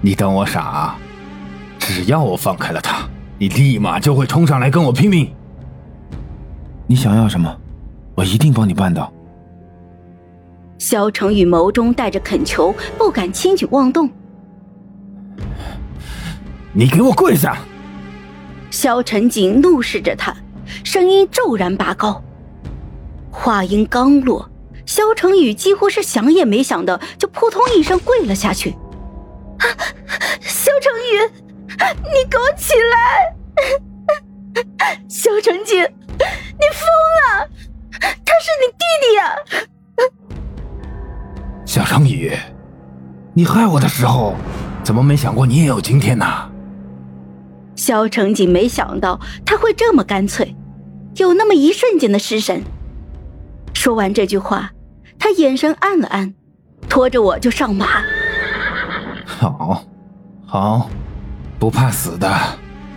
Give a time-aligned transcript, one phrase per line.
[0.00, 0.60] 你当我傻？
[0.60, 0.98] 啊
[1.78, 3.08] 只要我放开了他，
[3.38, 5.34] 你立马就会冲上来跟我拼命。
[6.86, 7.54] 你想要什么，
[8.14, 9.12] 我一定帮你办到。
[10.78, 14.08] 萧成宇眸中带着恳求，不敢轻举妄动。
[16.72, 17.58] 你给我跪下！
[18.70, 20.36] 萧晨景怒视着他，
[20.84, 22.22] 声音骤然拔高。
[23.32, 24.48] 话音刚落，
[24.86, 28.76] 萧成宇几乎是想也没想的，就扑通一声跪了下去。
[31.96, 33.34] 你给我起来！
[35.08, 36.86] 萧成景，你疯
[37.18, 37.48] 了！
[38.00, 39.34] 他是你弟弟呀！
[41.64, 42.36] 萧成宇，
[43.34, 44.34] 你害我的时候，
[44.82, 46.26] 怎么没想过你也有今天呢？
[47.76, 50.54] 萧成景没想到他会这么干脆，
[51.16, 52.62] 有那么一瞬间的失神。
[53.72, 54.72] 说完这句话，
[55.18, 56.34] 他眼神暗了暗，
[56.88, 58.02] 拖着我就上马。
[59.24, 59.84] 好，
[60.46, 60.90] 好。
[61.60, 62.26] 不怕死的，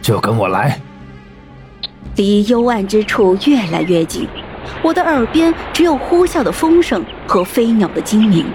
[0.02, 0.80] 就跟我来。
[2.16, 4.26] 离幽暗之处越来越近，
[4.82, 8.46] 我的耳边只有呼啸的风声和飞鸟的惊鸣。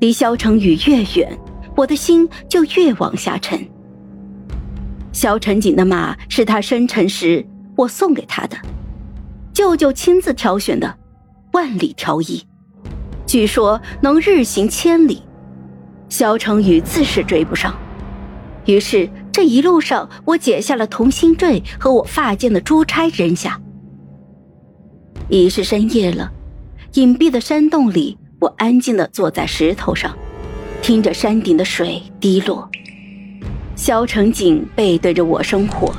[0.00, 1.38] 离萧成宇越远，
[1.76, 3.64] 我的心就越往下沉。
[5.12, 7.46] 萧成景的马是他生辰时
[7.76, 8.56] 我送给他的，
[9.52, 10.92] 舅舅亲自挑选的，
[11.52, 12.44] 万里挑一，
[13.26, 15.22] 据说能日行千里。
[16.08, 17.72] 萧成宇自是追不上。
[18.66, 23.60] 于是这一路上，我解下了同心坠和我发间的珠钗扔下。
[25.28, 26.30] 已是深夜了，
[26.94, 30.16] 隐蔽的山洞里，我安静的坐在石头上，
[30.82, 32.68] 听着山顶的水滴落。
[33.74, 35.92] 萧成景背对着我生火，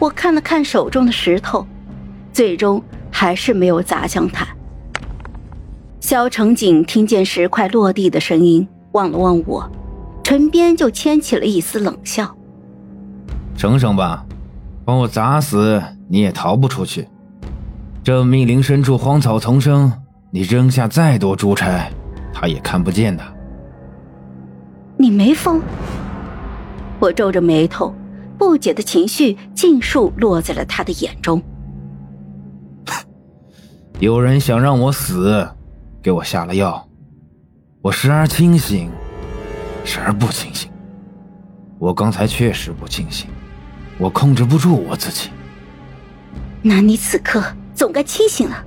[0.00, 1.66] 我看了看手中的石头，
[2.32, 4.46] 最终还是没有砸向他。
[6.00, 9.70] 萧成景听见石块落地的声音，望了望我。
[10.26, 12.36] 唇边就牵起了一丝冷笑。
[13.56, 14.26] 省省吧，
[14.84, 17.06] 把我砸死你也逃不出去。
[18.02, 19.92] 这密林深处荒草丛生，
[20.32, 21.92] 你扔下再多珠钗，
[22.34, 23.22] 他也看不见的。
[24.96, 25.62] 你没疯？
[26.98, 27.94] 我皱着眉头，
[28.36, 31.40] 不解的情绪尽数落在了他的眼中。
[34.00, 35.48] 有人想让我死，
[36.02, 36.84] 给我下了药，
[37.80, 38.90] 我时而清醒。
[39.86, 40.70] 时而不清醒，
[41.78, 43.28] 我刚才确实不清醒，
[43.96, 45.30] 我控制不住我自己。
[46.60, 47.42] 那你此刻
[47.74, 48.64] 总该清醒了。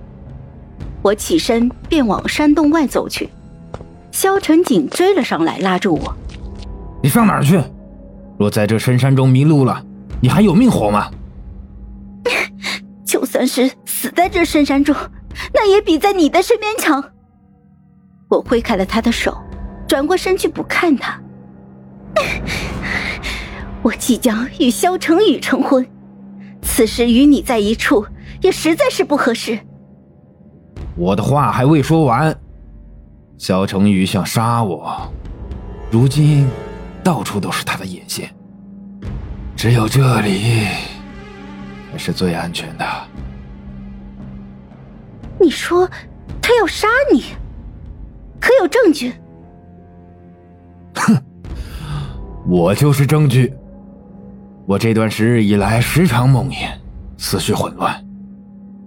[1.02, 3.30] 我起身便往山洞外走去，
[4.12, 6.16] 萧晨景追了上来，拉住我
[7.04, 7.62] ：“你上哪儿去？
[8.38, 9.86] 若在这深山中迷路了，
[10.22, 11.10] 你还有命活吗？”
[13.06, 14.96] 就算是死在这深山中，
[15.54, 17.04] 那也比在你的身边强。
[18.30, 19.38] 我挥开了他的手。
[19.90, 21.20] 转过身去不看他，
[23.82, 25.84] 我即将与萧成宇成婚，
[26.62, 28.06] 此时与你在一处
[28.40, 29.58] 也实在是不合适。
[30.96, 32.40] 我的话还未说完，
[33.40, 35.12] 萧成宇想杀我，
[35.90, 36.48] 如今
[37.04, 38.30] 到处都是他的眼线，
[39.56, 40.68] 只有这里
[41.92, 42.86] 才是最安全的。
[45.40, 45.90] 你说
[46.40, 47.24] 他要杀你，
[48.40, 49.16] 可有证据？
[52.50, 53.54] 我就是证据。
[54.66, 56.68] 我这段时日以来时常梦魇，
[57.16, 58.04] 思绪混乱。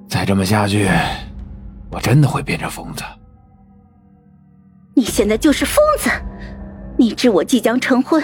[0.08, 0.88] 再这么下去，
[1.88, 3.04] 我真的会变成疯子。
[4.94, 6.10] 你现在就是疯子！
[6.98, 8.20] 你知我即将成婚，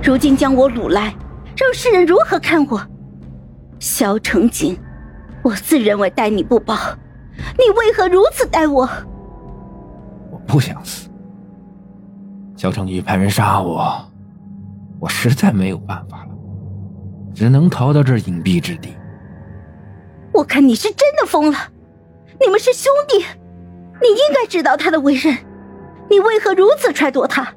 [0.00, 1.12] 如今将我掳来，
[1.56, 2.80] 让世人如何看我？
[3.80, 4.78] 萧成景，
[5.42, 6.74] 我自认为待你不薄，
[7.58, 8.88] 你为何如此待我？
[10.30, 11.10] 我不想死。
[12.56, 14.11] 萧成宇派人杀我。
[15.02, 16.28] 我实在没有办法了，
[17.34, 18.96] 只能逃到这隐蔽之地。
[20.32, 21.58] 我看你是真的疯了，
[22.40, 25.36] 你们是兄弟，你应该知道他的为人，
[26.08, 27.52] 你为何如此揣度他？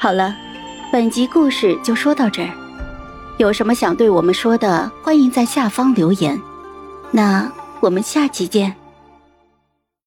[0.00, 0.34] 好了，
[0.92, 2.50] 本集故事就说到这儿，
[3.38, 6.36] 有什么想对我们说的，欢迎在下方留言。
[7.12, 7.48] 那
[7.78, 8.74] 我们下期见。